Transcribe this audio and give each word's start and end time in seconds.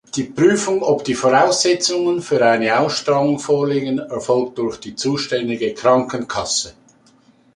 Die 0.15 0.23
Prüfung, 0.23 0.81
ob 0.81 1.03
die 1.03 1.13
Voraussetzungen 1.13 2.23
für 2.23 2.43
eine 2.43 2.79
Ausstrahlung 2.79 3.37
vorliegen, 3.37 3.99
erfolgt 3.99 4.57
durch 4.57 4.79
die 4.79 4.95
zuständige 4.95 5.75
Krankenkasse. 5.75 6.73